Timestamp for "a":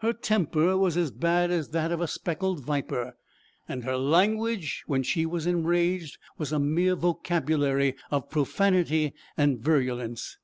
2.00-2.08, 6.50-6.58